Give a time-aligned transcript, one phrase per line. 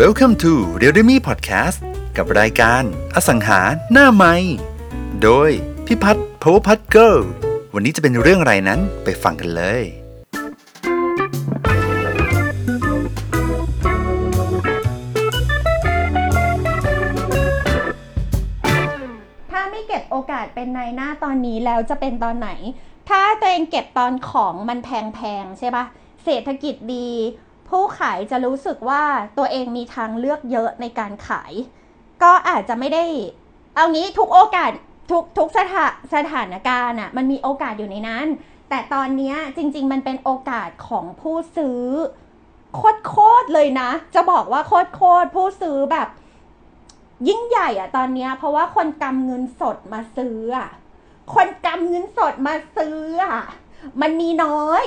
[0.00, 1.78] Welcome to r e a l m e Podcast
[2.16, 2.82] กับรายการ
[3.14, 3.60] อสังหา
[3.92, 4.34] หน้าไม้
[5.22, 5.50] โดย
[5.86, 7.16] พิพัฒน์ Power พัฒน์เกิล
[7.74, 9.82] วันนี้จะเป็นเรื่องอะไรนั้นไปฟังกันเลย
[19.50, 22.50] ถ้าไม่เก็บโอกาสเป็นนายหน้าตอนนี้แล้วจะเป็นตอนไหน
[23.08, 25.84] ถ้าตัวเองเก็บตอนของมันแพงๆใช่ปะ
[26.24, 27.10] เศรษฐกิจดี
[27.72, 29.02] ผู้ขายจะรู้สึกว่า
[29.38, 31.52] ตัวเองมีทางเลือกเยอะในการขาย
[32.22, 33.04] ก็อาจจะไม่ได้
[33.74, 34.70] เอางี้ทุกโอกาส
[35.10, 38.26] ทุกทุกสถาสถานการณ์อะมันมีโอกาสอยู่ในนั้น
[38.68, 41.82] แต่ตอนนี้จริง ๆ มันเป็นโอกาสของผู้ซื้อ
[43.08, 44.72] โคตรเลยนะ จะบอกว่าโค
[45.24, 46.08] ตรผู้ซื้อแบบ
[47.28, 50.68] ยิ่งใหญ่อะตอนนี้เพราะว่าคนกำเงินสดมาซื้ออะ
[51.34, 53.36] คนกำเงินสดมาซื้ออะ
[54.00, 54.84] มันมีน้อย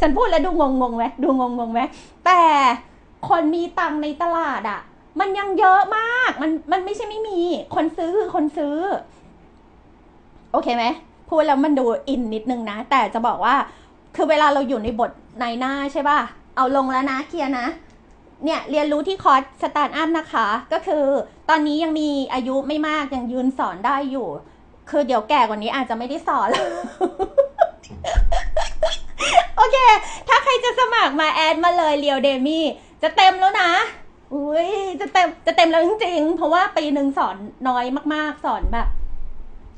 [0.00, 1.80] ฉันพูดแล้วดูงงงๆไหมดูงงงๆไหม
[2.26, 2.40] แต่
[3.28, 4.80] คนมีตังในตลาดอะ
[5.20, 7.40] มันยังเยอะมาก มันมันไม่ใช่ไม่มี
[7.74, 8.76] คนซื้อคือคนซื้อ
[10.52, 10.84] โอเคไหม
[11.30, 13.54] พูดแล้วมันดูอินนิดนึงนะ แต่จะบอกว่า
[14.16, 16.18] คือเวลาเราอยู่ในบทนายหน้าใช่ป่ะ
[16.56, 17.66] เอาลงแล้วนะ clear นะ
[18.44, 21.04] เนี่ยเรียนรู้ที่คอร์สสตาร์ทอัพนะคะ ก็คือ
[21.48, 24.28] ตอนนี้ยังมีอายุไม่มากยังยืนสอนได้อยู่
[24.90, 26.48] คือเดี๋ยวแก่กว่านี้อาจจะไม่ได้สอน
[28.21, 29.76] โอเค
[30.28, 32.64] ถ้าใครจะสมัครมาแอดมาเลยเรียวเดมี่
[33.02, 33.70] จะเต็มแล้วนะ
[34.34, 37.36] อุ้ยจะเต็มจะเต็มแล้วจริงๆ เพราะว่าปีหนึ่งสอน
[37.68, 38.88] น้อยมากๆ สอนแบบ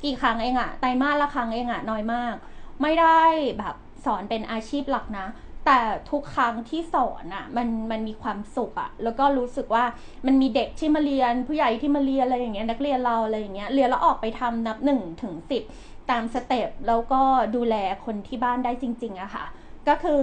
[0.04, 2.34] กี่ครั้งเองอะไตรมาสละครั้งเองอะน้อยมาก
[2.82, 3.20] ไม่ได้
[3.58, 5.26] แบบสอนเป็นอาชีพหลักนะ
[5.66, 9.84] แต่ทุกครั้งที่สอนอะมันมันมีความสุขอะแล้วก็รู้สึกว่า
[10.26, 15.62] มันมีเด็กที่มาเรียน ผู้ใหญ่ที่มาเรียนอะไรอย่างเงี้ยนักเรียนเราอะไรอย่างเงี้ยเรียนแล้วออกไปทำนับหนึ่งถึงสิบ
[16.10, 17.20] ตามสเต็ปแล้วก็
[17.56, 19.44] ดูแลคนที่บ้านได้จริง ๆอะค่ะ
[19.88, 20.22] ก็คือ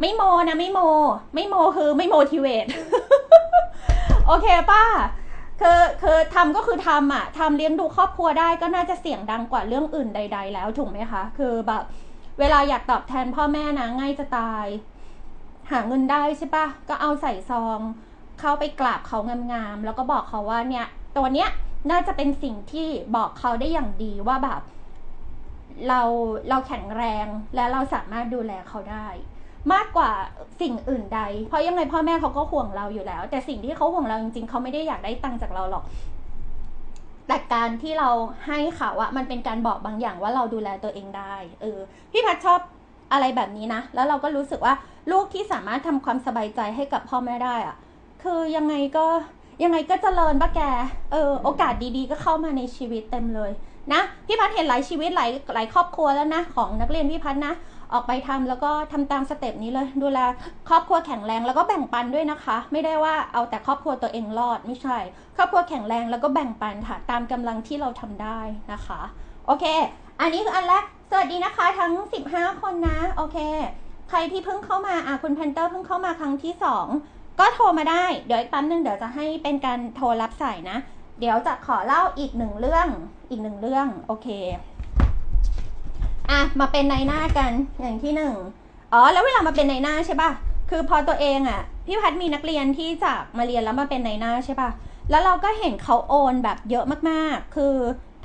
[0.00, 0.80] ไม่โมนะไม่โม
[1.34, 2.66] ไม่โมคือไม่โมทิเวต
[4.26, 4.84] โอเคป้า
[5.60, 11.82] คือคือทำก็คือทำอะทำเลี้ยงดูครอบครัวได้ก็น่าจะเสียงดังกว่าเรื่องอื่นใด ๆ แล้วถูกไหมคะ คือแบบ
[12.38, 14.66] เวลาอยากตอบแทนพ่อแม่นะง่ายจะตาย
[15.70, 17.78] หาเงินได้ใช่ปะก็เอาใส่ซอง
[18.40, 19.18] เข้าไปกราบเขา
[19.52, 20.86] งามๆแล้วก็บอกเขาว่าเนี่ย
[21.16, 21.48] ตัวเนี้ย
[21.90, 24.60] น่าจะเป็นสิ่งที่บอกเขาได้อย่างดีว่าแบบ
[25.88, 26.00] เรา
[26.48, 29.08] เราแข็งแรงและเราสามารถดูแลเขาได้
[29.72, 30.10] มากกว่า
[30.60, 35.84] สิ่งอื่นใด เพราะยังไงพ่อแม่เขาก็ห่วงเราอยู่แล้ว แต่สิ่งที่เขาห่วงเราจริงๆเขาไม่ได้อยากได้ตังค์จากเราหรอก
[37.28, 38.10] แต่การที่เรา
[38.46, 41.78] ให้เขาอะมันเป็นการบอกบางอย่างว่าเราดูแลตัวเองได้ เออ
[42.12, 42.60] พี่พัดชอบ
[43.12, 44.74] อะไรแบบนี้นะ แล้วเราก็รู้สึกว่า
[45.12, 47.76] ลูกที่สามารถทำความสบายใจให้กับพ่อแม่ได้อะ
[48.22, 49.06] คือยังไงก็
[49.64, 50.60] ยังไงก็เจริญปะแก
[51.12, 53.50] เออ โอกาสดีๆ ก็เข้ามาในชีวิตเต็มเลย
[53.92, 57.54] นะพี่พัดเห็นหลายชีวิตหลายหลายครอบครัวแล้วนะของนักเรียนพี่พัดนะ
[57.92, 60.18] ออกไปทำแล้วก็ทำตามสเต็ปนี้เลย ดูแล
[60.68, 64.98] ครอบครัวแข็งแรงแล้วก็แบ่งปันด้วยนะคะ ไม่ได้ว่าเอาแต่ครอบครัวตัวเองรอดไม่ใช่
[65.36, 68.40] ครอบครัวแข็งแรงแล้วก็แบ่งปันค่ะตามกำลังที่เราทำได้
[68.72, 69.00] นะคะ
[69.46, 69.64] โอเค
[70.20, 71.92] อันนี้คืออันแรกสวัสดีนะคะทั้ง
[72.28, 73.38] 15 คนนะโอเค
[74.10, 76.52] ใครที่เพิ่งเข้ามาอะคุณแพนเตอร์เพิ่งเข้ามาครั้งที่
[76.96, 80.78] 2 ก็โทรมาได้เดี๋ยวอีกแป๊บนึงเดี๋ยวจะให้เป็นการโทรรับสายนะ
[81.22, 82.88] เดี๋ยวจะขอเล่าอีกหนึ่งเรื่อง
[83.30, 84.28] อีกหนึ่งเรื่อง โอเค
[86.30, 88.34] อะ มาเป็นนายหน้ากัน อย่างที่หนึ่ง
[88.92, 90.30] อ๋อ แล้วเวลามาเป็นนายหน้าใช่ป่ะ
[90.70, 94.70] คือพอตัวเองอะ พี่พัดมีนักเรียนที่จากมาเรียนแล้วมาเป็นในหน้าใช่ป่ะ
[95.10, 97.74] แล้วเราก็เห็นเขาโอนแบบเยอะมากๆ คือ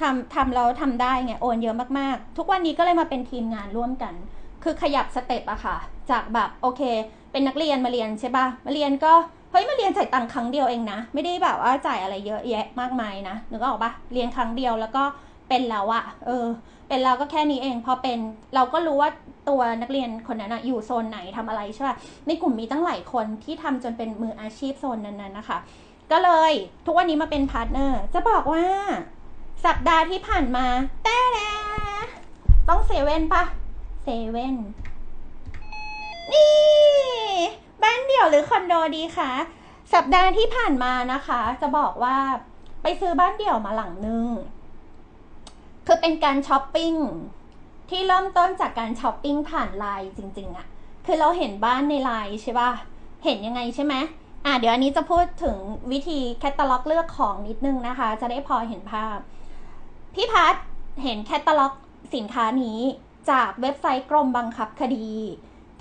[0.02, 4.14] ทำทำเราทำได้ไง โอนเยอะมากๆ ทุกวันนี้ก็เลยมาเป็นทีมงานร่วมกัน
[4.64, 5.78] คือขยับสเต็ปอะค่ะ
[6.09, 6.81] จากแบบโอเค
[7.31, 9.14] เป็นนักเรียนมาเรียนใช่ป่ะ มาเรียนก็
[9.52, 15.03] เฮ้ยมาเรียนจ่ายตังค์ครั้งเดียวเองนะ ไม่ได้แบบว่าจ่ายอะไรเยอะแยะมากมายนะนึกออกปะเรียนครั้งเดียวแล้วก็
[15.50, 16.46] เป็นแล้วอะเออ
[16.88, 18.19] เป็นแล้วก็แค่นี้เอง พอเป็น
[18.56, 19.09] เราก็รู้ว่า
[19.50, 21.96] ตัวนักเรียนคนนั้นอะอยู่โซนไหนทำอะไรใช่ป่ะ
[22.28, 25.58] ในกลุ่มมีตั้งหลายคนที่ทำจนเป็นมืออาชีพโซนนั้นๆนะคะ
[26.12, 26.52] ก็เลย
[26.85, 28.64] ทุกวันนี้มาเป็น partner จะบอกว่า
[29.66, 30.66] สัปดาห์ที่ผ่านมา
[31.03, 31.52] แต่แน่
[32.69, 33.44] ต้องเซเว่นปะ
[34.03, 34.56] เซเว่น
[36.31, 36.97] นี่
[37.83, 39.31] บ้านเดี่ยวหรือคอนโดดีคะ
[39.93, 42.17] สัปดาห์ที่ผ่านมานะคะ จะบอกว่า
[42.81, 44.25] ไปซื้อบ้านเดี่ยวมาหลังนึง
[45.85, 46.93] คือเป็นการช้อปปิ้ง
[47.90, 50.67] ที่เริ่มต้นจากการช้อปปิ้งผ่านไลน์จริง ๆอะ
[51.05, 52.72] คือเราเห็นบ้านในไลน์ใช่ป่ะ
[53.25, 53.93] เห็นยังไงใช่ไหม
[54.46, 55.55] อะเดี๋ยวอันนี้จะพูดถึง
[55.91, 59.17] วิธีแคตตาล็อกเลือกของนิดนึงนะคะ จะได้พอเห็นภาพ
[60.13, 60.55] พี่พัด
[61.03, 61.73] เห็นแคตตาล็อก
[62.16, 62.79] สินค้านี้
[63.31, 65.07] จากเว็บไซต์กรมบังคับคดี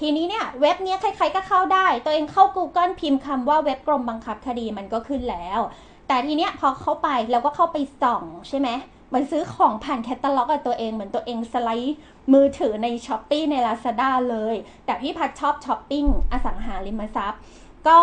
[0.01, 5.61] ทีนี้เนี่ยเว็บเนี้ยใครๆก็เข้าได้ ตัวเองเข้า Google พิมพ์คำว่าเว็บกรมบังคับคดีมันก็ขึ้นแล้ว
[6.09, 8.69] แต่ทีเนี้ยพอเข้าไปเราก็เข้าไปส่องใช่ไหม
[9.17, 11.97] เหมือนซื้อของผ่านแคตตาล็อกกับตัวเองเหมือนตัวเองสไลด์
[12.33, 17.41] มือถือใน Shopee ใน Lazada เลย แต่พี่พัดชอบช้อปปิ้งอสังหาริมทรัพย์
[17.89, 18.01] ก็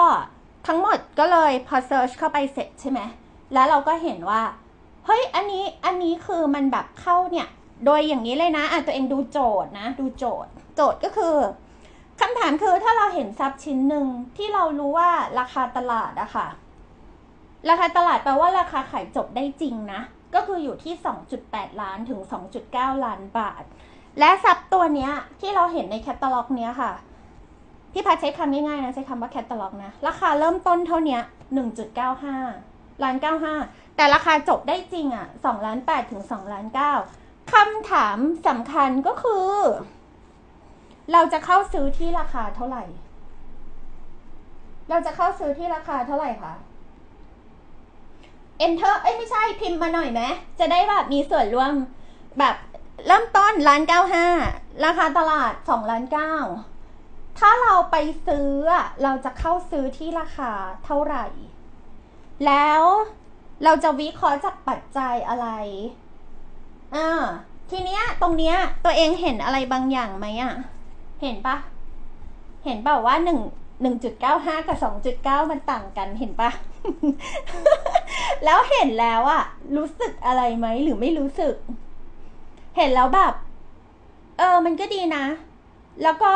[0.68, 3.00] ทั้งหมดก็เลยพอ search เข้าไปเสร็จใช่ไหม
[3.54, 4.42] แล้วเราก็เห็นว่า
[5.06, 7.48] เฮ้ย อันนี้อันนี้คือมันแบบเข้าเนี่ย
[7.86, 11.36] โดยอย่างนี้เลยนะอะตัวเองดูโจทย์นะ ดูโจทย์ โจทย์ก็คือ
[12.19, 14.07] คำถามคือถ้าเราเห็นทรัพย์ชิ้นหนึ่ง
[14.38, 16.48] ที่เรารู้ว่าราคาตลาดอะค่ะ
[17.69, 20.01] ราคาตลาดแปลว่าราคาขายจบได้จริงนะ
[20.36, 20.94] ก็คืออยู่ที่
[21.38, 22.19] 2.8 ล้านถึง
[22.63, 23.63] 2.9 ล้านบาท
[24.19, 25.12] และทรัพย์ตัวเนี้ย
[25.42, 26.92] ที่เราเห็นในแคตตาล็อกเนี้ยค่ะ
[27.94, 31.21] พี่พัดใช้คำง่ายๆนะใช้คำว่าแคตตาล็อกนะ ราคาเริ่มต้นเท่านี้ย
[32.31, 33.16] 1.95ล้าน
[33.56, 36.66] 95แต่ราคาจบได้จริงอะ2ล้าน8ถึง2ล้าน
[37.09, 38.18] 9คำถาม
[38.48, 39.51] สำคัญก็คือ
[41.11, 42.83] เราจะเข้าซื้อที่ราคาเท่าไหร่
[44.89, 46.53] เราจะเข้าซื้อที่ราคาเท่าไหร่คะ
[48.65, 50.21] enter เอ้ยไม่ใช่พิมพ์มาหน่อยไหม
[50.59, 51.73] จะได้แบบมีส่วนร่วม
[52.39, 52.55] แบบ
[53.07, 54.25] เริ่มต้นล้านเก้าห้า
[54.85, 56.33] ราคาตลาดสองล้านเก้า
[57.39, 57.95] ถ้าเราไป
[58.27, 58.51] ซื้อ
[59.03, 60.51] เราจะเข้าซื้อที่ราคา
[60.85, 61.25] เท่าไหร่
[62.45, 62.83] แล้ว
[63.63, 65.47] เราจะวิเคราะห์จากปัจจัยอะไร
[66.95, 67.09] อ่า
[67.69, 70.53] ทีเนี้ยตรงเนี้ยตัวเองเห็นอะไรบางอย่างไหมอะ
[71.23, 71.55] เห็นปะ
[72.65, 73.39] เห็นเปล่าว่าหนึ่ง
[73.81, 76.49] หนึ่งจุดเก้าห้ากับสองจุดเก้ามันต่างกันเห็นปะ
[78.45, 79.43] แล้วเห็นแล้วอะ
[79.77, 81.55] รู้สึกอะไรไหมหรือไม่รู้สึก
[82.77, 83.33] เห็นแล้วแบบ
[84.37, 85.25] เออ มันก็ดีนะ
[86.03, 86.33] แล้วก็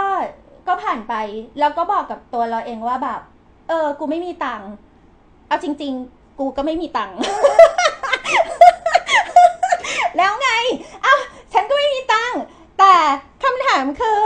[0.68, 1.14] ก็ผ่านไป
[1.60, 3.22] แล้วก็บอกกับตัวเราเองว่าแบบ
[3.68, 4.70] เออ กูไม่มีตังค์
[5.48, 7.16] เอาจริง ๆ กูก็ไม่มีตังค์
[10.18, 10.50] แล้วไง
[11.04, 11.16] เอ้า
[11.54, 12.40] ฉันก็ไม่มีตังค์
[12.80, 12.94] แต่
[13.44, 14.24] คำถามคือ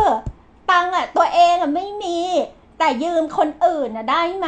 [0.72, 2.18] ตังอะตัวเองอะไม่มี
[2.80, 4.48] แต่ยืมคนอื่นอะได้ไหม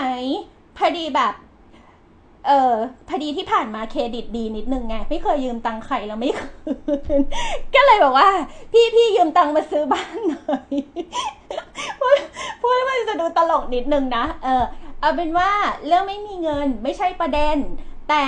[0.78, 1.34] พอดีแบบ
[2.48, 2.74] เออ
[3.08, 6.50] พอดีที่ผ่านมาเครดิตดีนิดนึงไง ไม่เคยยืมตังค์ใครแล้วไม่คื
[7.20, 7.22] น
[7.76, 8.30] ก็เลยบอกว่า
[8.72, 10.72] พี่พี่ยืมตังค์มาซื้อบ้านหน่อย
[12.00, 12.18] พูด
[12.62, 14.64] พูดแล้วมันจะดูตลกนิดนึงนะเออ
[15.00, 15.52] เอาเป็นว่า
[15.86, 17.58] เรื่องไม่มีเงินไม่ใช่ประเด็น
[18.10, 18.26] แต่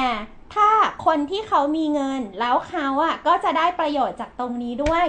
[0.56, 0.70] ถ้า
[1.06, 5.08] คนที่เขามีเงินแล้วเขาอะก็จะได้ประโยชน์จากตรงนี้ด้วย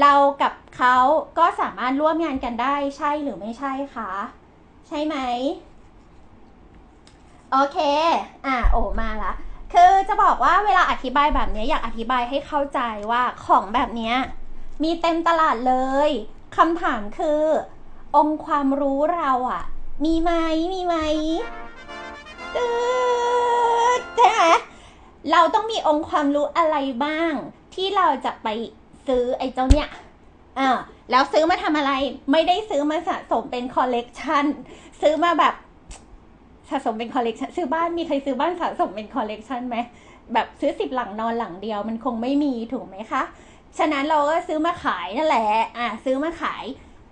[0.00, 0.96] เรากับเขา
[1.38, 4.10] ก็สามารถร่วมงานกันได้ใช่หรือไม่ใช่คะ
[4.88, 5.16] ใช่ไหม
[7.50, 7.78] โอเค
[8.46, 9.32] อะโอมาละ
[9.72, 14.12] คือจะบอกว่าเวลาอธิบายแบบนี้อยากอธิบายให้เข้าใจว่าของแบบนี้
[14.82, 15.74] มีเต็มตลาดเล
[16.08, 16.10] ย
[16.56, 17.44] คำถามคือ
[18.16, 19.62] องค์ความรู้เราอะ
[20.04, 20.32] มีไหม
[20.74, 20.96] มีไหม
[22.56, 24.42] ตึ๊ดใช่ไหม
[25.30, 27.32] เราต้องมีองค์ความรู้อะไรบ้าง
[27.74, 28.48] ที่เราจะไป
[29.10, 29.88] ซื้อไอ้เจ้าเนี่ย
[30.58, 30.68] อ่า
[31.10, 31.92] แล้วซื้อมาทำอะไร
[32.32, 34.44] ไม่ได้ซื้อมาสะสมเป็นคอลเลกชัน
[35.02, 35.54] ซื้อมาแบบ
[36.70, 39.76] สะสมเป็นคอลเลกชันซื้อบ้านมีใครซื้อบ้านสะสมเป็นคอลเลกชันไหม
[40.32, 43.22] แบบซื้อสิบหลังนอนหลังเดียวมันคงไม่มีถูกไหมคะ
[43.78, 45.48] ฉะนั้นเราก็ซื้อมาขายนั่นแหละ
[45.78, 46.64] อะซื้อมาขาย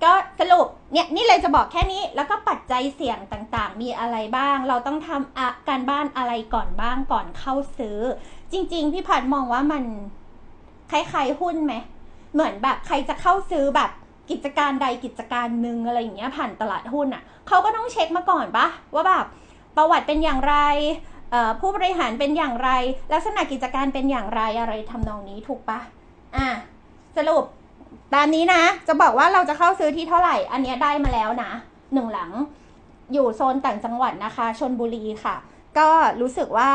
[0.05, 7.99] ก็สรุปเนี่ยนี่เลยจะบอกแค่นี้แล้วก็ปัจจัยเสี่ยงต่างๆ มีอะไรบ้าง เราต้องทำอะการบ้านอะไรก่อนบ้างก่อนเข้าซื้อ
[8.53, 9.85] จริง ๆ พี่พัดมองว่ามัน
[10.91, 11.75] คล้ายๆหุ้นไหม
[12.35, 13.91] เหมือนแบบใครจะเข้าซื้อแบบ
[14.31, 19.25] กิจการใดกิจการหนึ่งอะไรอย่างเงี้ยผ่านตลาดหุ้นอะเขาก็ต้องเช็คมาก่อนปะว่าแบบ
[19.77, 20.57] ประวัติเป็นอย่างไร
[21.61, 22.71] ผู้บริหารเป็นอย่างไร
[23.13, 25.79] ลักษณะกิจการเป็นอย่างไรอะไรทำนองนี้ถูกปะ
[26.37, 26.49] อะ
[27.17, 27.45] สรุป
[28.15, 31.51] ตามนี้นะ จะบอกว่าเราจะเข้าซื้อที่เท่าไหร่ อันนี้ได้มาแล้วนะ
[31.95, 32.31] หนึ่งหลัง
[33.13, 35.37] อยู่โซนต่างจังหวัดนะคะชนบุรีค่ะ
[35.79, 35.89] ก็
[36.21, 36.71] รู้สึกว่า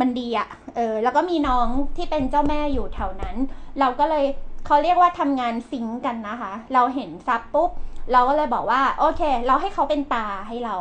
[0.00, 3.36] มันดีอะเออแล้วก็มีน้องที่เป็นเจ้าแม่อยู่แถวนั้น
[3.80, 4.24] เราก็เลย
[4.66, 7.70] เขาเรียกว่าทำงานซิงกันนะคะ เราเห็นซับปุ๊บ
[8.12, 10.76] เราก็เลยบอกว่า โอเค เราให้เขาเป็นตาให้เรา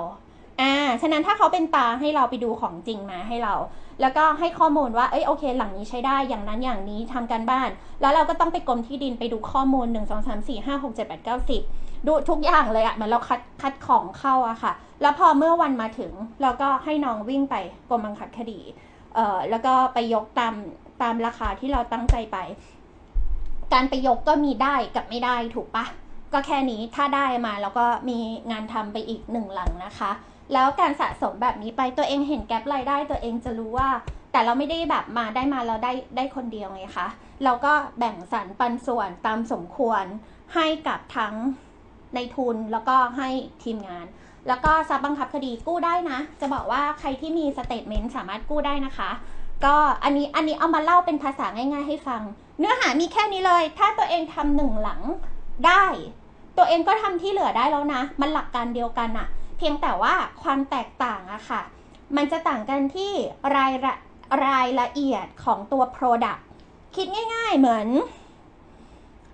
[0.61, 3.55] อ่าฉะนั้นถ้าเขาเป็นตาให้เราไปดูของจริงมาให้เรา
[4.01, 7.69] แล้วก็ให้ข้อมูลว่าเอ้ยโอเค หลังนี้ใช้ได้อย่างนั้นอย่างนี้ทำการบ้าน
[8.01, 17.55] แล้วเราก็ต้องไปกรมที่ดินไปดูข้อมูล 1 2 3 4 5 6 7 8 9 10 ดูทุกอย่างเลยอะเหมือนเราคัดคัดของเข้าอะค่ะ แล้วพอเมื่อวันมาถึง เราก็ให้น้องวิ่งไป
[17.89, 18.59] กรมบังคับคดี
[19.15, 20.53] เอ่อแล้วก็ไปยกตาม
[21.01, 22.37] ตามราคาที่เราตั้งใจไป
[23.73, 25.85] การไปยกก็มีได้กับไม่ได้ถูกปะ
[26.33, 28.19] ก็แค่นี้ถ้าได้มาแล้วก็มี
[28.51, 30.11] งานทำไปอีกหนึ่งหลังนะคะ
[30.53, 33.89] แล้วการสะสมแบบนี้ไปตัวเองเห็นแกลบรายได้ตัวเองจะรู้ว่า
[34.31, 37.07] แต่เราไม่ได้แบบมาได้มาเราได้ได้คนเดียวไงคะ
[37.43, 40.03] เราก็แบ่งสรรปันส่วนตามสมควร
[40.55, 41.35] ให้กับทั้ง
[42.15, 43.29] ในทุนแล้วก็ให้
[43.63, 44.05] ทีมงาน
[44.47, 49.09] แล้วก็ซับบังคับคดีกู้ได้นะ จะบอกว่าใครที่มีสเตทเมนต์สามารถกู้ได้นะคะ
[49.65, 52.21] ก็อันนี้อันนี้เอามาเล่าเป็นภาษาง่ายๆให้ฟัง
[52.59, 55.01] เนื้อหามีแค่นี้เลย ถ้าตัวเองทำหนึ่งหลัง
[55.67, 55.85] ได้
[56.57, 61.61] ตัวเองก็ทำที่เหลือได้แล้วนะ มันหลักการเดียวกันอะเพียงแต่ว่าความแตกต่างอะค่ะ
[62.15, 63.11] มันจะต่างกันที่
[63.55, 63.93] รายละ
[64.45, 66.41] รายละเอียดของตัว Product
[66.95, 67.87] คิดง่าย ๆ เหมือน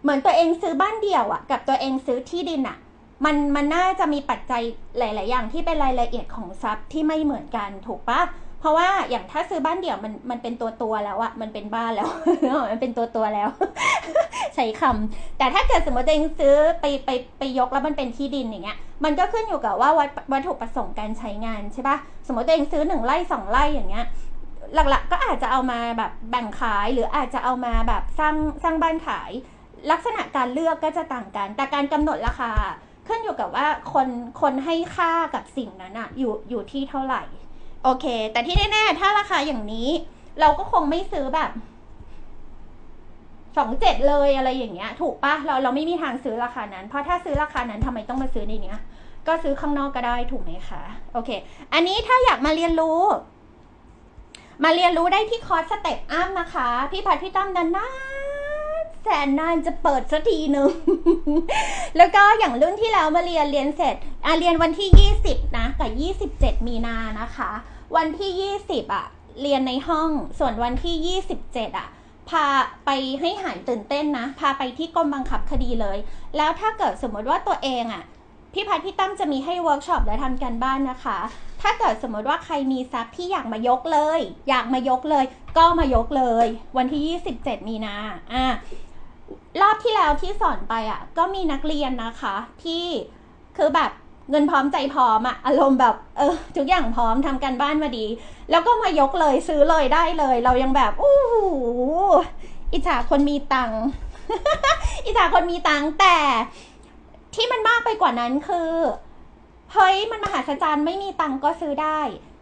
[0.01, 2.77] เหมือนตัวเองซื้อบ้านเดี่ยวอะกับตัวเองซื้อที่ดินอะ
[3.25, 4.61] มันมันน่าจะมีปัจจัย
[4.97, 8.21] หลาย ๆ อย่างที่เป็นรายละเอียดของทรัพย์ที่ไม่เหมือนกันถูกปะ
[8.59, 12.09] เพราะว่าอย่างถ้าซื้อบ้านเดี่ยวมันมันเป็นตัวตัวแล้วอะมันเป็นบ้านแล้ว
[12.71, 13.49] มันเป็นตัวตัวแล้ว
[14.55, 17.09] ใช้คำแต่ถ้าเกิดสมมติเองซื้อไปไป
[17.39, 21.97] ไปยกแล้วมันเป็นที่ดินอย่างเงี้ย มันก็ขึ้นอยู่กับว่าวัตวัตถุประสงค์การใช้งานใช่ปะ
[22.27, 24.05] สมมติเองซื้อหนึ่งไร่สองไร่อย่างเงี้ย
[24.73, 29.31] หลักๆ ก็อาจจะเอามาแบบแบ่งขายหรืออาจจะเอามาแบบสร้างสร้างบ้านขาย
[29.91, 32.51] ลักษณะการเลือกก็จะต่างกัน แต่การกำหนดราคา
[33.09, 34.07] ขึ้นอยู่กับว่าคน
[34.41, 37.23] คนให้ค่ากับสิ่งนั้นอะอยู่อยู่ที่เท่าไหร่
[37.83, 39.89] โอเค แต่ที่แน่ๆถ้าราคาอย่างนี้
[40.39, 41.51] เราก็คงไม่ซื้อแบบ
[43.57, 48.79] สองเจ็ดเลยอะไรอย่างเงี้ย ถูกปะเราเราไม่มีทางซื้อราคานั้น เพราะถ้าซื้อราคานั้นทำไมต้องมาซื้อในเนี้ย
[49.27, 51.29] ก็ซื้อข้างนอกก็ได้ถูกไหมคะโอเค
[51.73, 53.01] อันนี้ถ้าอยากมาเรียนรู้
[54.63, 58.18] มาเรียนรู้ได้ที่คอร์ส Step Up นะคะ พี่พัดพี่ตั้มนานาน
[59.03, 60.69] แสนนานจะเปิดสักทีหนึ่ง
[61.97, 65.91] แล้วก็อย่างรุ่นที่แล้วมาเรียนเรียนเสร็จอะเรียนวันที่ 20 นะ กับ
[66.41, 67.51] 27 มีนานะคะ
[67.95, 68.31] วันที่
[68.67, 69.05] 20อะ
[69.41, 71.87] เรียนในห้อง ส่วนวันที่ 27 อะ
[72.29, 72.45] พา
[72.85, 72.89] ไป
[73.19, 75.97] ให้หายตื่นเต้นนะ พาไปที่กรมบังคับคดีเลย
[76.37, 78.03] แล้วถ้าเกิดสมมติว่าตัวเองอะ
[78.53, 81.17] พี่พัดพี่ตั้มจะมีให้เวิร์กช็อปและทำการบ้านนะคะ
[81.61, 85.25] ถ้าเกิดสมมติว่าใครมีทรัพย์ที่อยากมายกเลย อยากมายกเลย
[85.57, 87.95] ก็มายกเลย วันที่ 27 มีนา
[88.33, 88.45] อะ
[89.61, 92.85] รอบที่แล้วที่สอนไปอะ ก็มีนักเรียนนะคะ ที่
[93.57, 93.91] คือแบบ
[94.29, 98.05] เงินพร้อมใจพร้อมอะอารมณ์แบบเออทุกอย่างพร้อมทำการบ้านมาดี
[98.51, 101.45] แล้วก็มายกเลยซื้อเลยได้เลย เรายังแบบอู้หู
[102.73, 103.83] อิจฉาคนมีตังค์
[105.05, 106.17] อิจฉาคนมีตังค์แต่
[107.35, 108.73] ที่มันมากไปกว่านั้นคือ
[109.73, 111.99] เฮ้ยมันมหาศาลไม่มีตังค์ก็ซื้อได้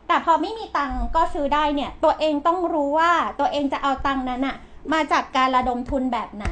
[0.08, 4.58] แต่พอไม่มีตังค์ก็ซื้อได้เนี่ย ตัวเองต้องรู้ว่าตัวเองจะเอาตังค์นั้นอะ
[4.94, 6.48] มาจากการระดมทุนแบบไหน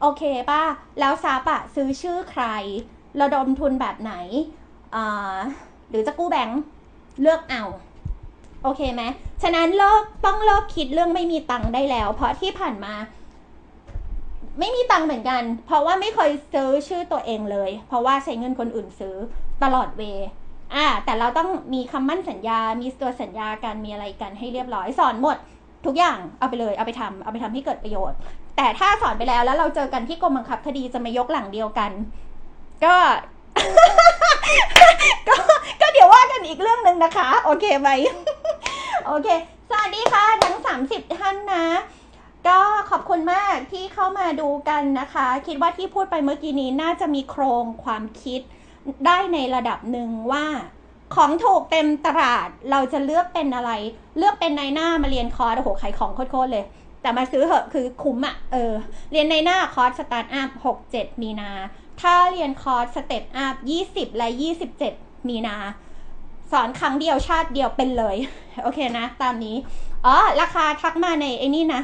[0.00, 0.62] โอเคป่ะ
[0.98, 2.44] แล้วซาปะซื้อชื่อใคร
[3.20, 4.14] ระดมทุนแบบไหน
[5.90, 6.60] หรือจะกู้แบงค์
[7.20, 7.64] เลือกเอา
[8.62, 9.02] โอเคไหม
[9.42, 12.94] ฉะนั้นเลิกต้องเลิกคิดเรื่องไม่มีตังค์ได้แล้ว เพราะที่ผ่านมา
[14.58, 19.16] ไม่มีตังค์เหมือนกัน เพราะว่าไม่เคยซื้อชื่อตัวเองเลย เพราะว่าใช้เงินคนอื่นซื้อ
[19.62, 20.02] ตลอดเว
[20.74, 25.36] อ่าแต่เราต้องมีคำมั่นสัญญา มีตัวสัญญากัน มีอะไรกันให้เรียบร้อย สอนหมด
[25.86, 28.16] ทุกอย่างเอาไปเลยเอาไปทำเอาไปทำให้เกิดประโยชน์
[28.56, 31.90] แต่ถ้าสอนไปแล้วแล้วเราเจอกันที่กรมบังคับคดีจะมายกหลังเดียวกัน
[32.84, 32.94] ก็
[35.28, 35.36] ก็
[35.80, 37.90] ก็เดี๋ยวว่ากันอีกเรื่องหนึ่งนะคะ โอเคไหม
[39.06, 39.28] โอเค
[39.70, 40.56] สวัสดีค่ะ ทั้ง
[40.86, 41.66] 30 ท่านนะ
[42.48, 42.58] ก็
[42.90, 48.40] ขอบคุณมากที่เข้ามาดูกันนะคะ คิดว่าที่พูดไปเมื่อกี้นี้น่าจะมีโครงความคิด
[49.06, 50.46] ได้ในระดับหนึ่งว่า
[51.14, 53.72] ของถูกเต็มตลาดเราจะเลือกเป็นอะไร
[54.18, 56.64] เลือกเป็นนายหน้ามาเรียนคอร์สโอ้โหขายของโคตรเลย
[57.02, 58.72] แต่มาซื้อเหอะคือคุ้มอะเออ
[59.12, 61.50] เรียนนายหน้าคอร์ส Start Up หกเจ็ดมีนา
[62.00, 64.92] ถ้าเรียนคอร์ส Step Up ยี่สิบและยี่สิบเจ็ด
[65.28, 65.56] มีนา
[66.52, 68.16] สอนครั้งเดียวชาติเดียวเป็นเลย
[68.62, 69.56] โอเคนะ ตามนี้
[70.06, 71.82] อ๋อราคาทักมาในไอ้นี่นะ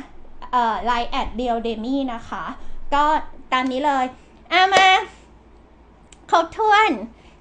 [0.53, 2.45] เอ่อไลน์แอดเดียวเดมี่นะคะ
[2.95, 3.05] ก็
[3.53, 4.05] ตามนี้เลย
[4.53, 4.87] อามา
[6.31, 6.91] ครบถ้วน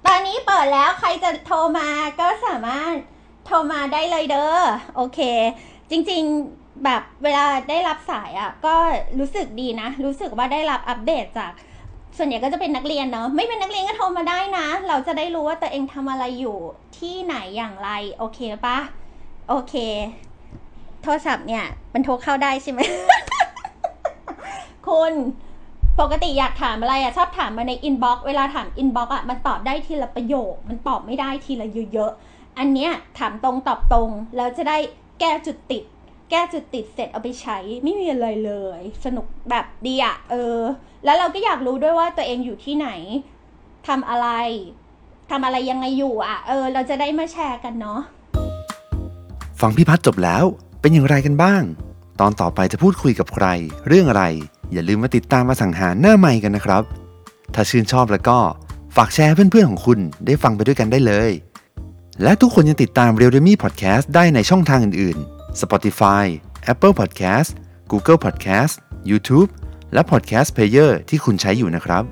[0.06, 2.94] ตอนนี้เปิดแล้วใครจะโทรมาก็สามารถ
[3.46, 4.58] โทรมาได้เลยเด้อ
[4.96, 5.20] โอเค
[5.90, 8.76] จริงๆแบบเวลาได้รับสายอะ่ะ ก็
[9.20, 11.52] รู้สึกดีนะ รู้สึกว่าได้รับอัปเดตจาก
[12.18, 16.58] ส่วนใหญ่ก็จะเป็นนักเรียนเนาะไม่เป็นนักเรียนก็โทรมาได้นะ เราจะได้รู้ว่าตัวเองทำอะไรอยู่
[16.98, 18.78] ที่ไหนอย่างไร โอเคปะ
[19.50, 19.74] โอเค
[21.04, 22.80] โทรศัพท์เนี่ย มันโทรเข้าได้ใช่ไหม
[24.88, 25.14] คุณ
[26.02, 34.78] ปกติอยากถามอะไรอะชอบถามมาใน inbox เวลาถาม inbox อะมันตอบได้ทีละประโยค มันตอบไม่ได้ทีละเยอะๆ อันเนี้ยถามตรงตอบตรงแล้วจะได้
[35.20, 35.84] แก้จุดติด
[36.32, 40.60] แก้จุดติดเสร็จเอาไปใช้ไม่มีอะไรเลย สนุกแบบดีอะเออ
[41.06, 42.90] แล้วเราก็อยากรู้ด้วยว่าตัวเองอยู่ที่ไหน
[43.88, 44.28] ทำอะไร
[45.32, 48.00] ทำอะไรยังไงอยู่อะเออ เราจะได้มาแชร์กันเนาะ
[49.62, 50.44] ฟังพี่พัฒจบแล้ว
[50.82, 51.64] เป็นอย่างไรกันบ้าง
[52.20, 53.48] ตอนต่อไปจะพูดคุยกับใคร
[53.88, 54.24] เรื่องอะไร
[54.74, 56.84] อย่าลืมมาติดตามมาสังหารหน้าใหม่กันนะครับ
[57.53, 58.39] ถ้าชื่นชอบแล้วก็
[58.95, 61.31] ฝากแชร์เพื่อนๆของคุณได้ฟังไปด้วยกันได้เลย
[62.24, 66.25] และทุกคนยังติดตาม r e a l d e m y Podcast ได้ในช่องทางอื่นๆ Spotify
[66.72, 67.50] Apple Podcast
[67.91, 68.74] Google Podcast
[69.10, 69.50] YouTube
[69.93, 72.03] และ Podcast Player ที่คุณใช้อยู่นะครับ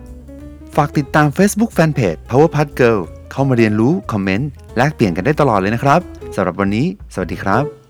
[0.75, 2.99] ฝากติดตาม Facebook Fanpage Power p a t Girl
[3.31, 5.99] เข้ามาเรียนรู้ คอมเมนต์ แลกเปลี่ยนกันได้ตลอดเลยนะครับ
[6.35, 7.82] สำหรับวันนี้ สวัสดีครับ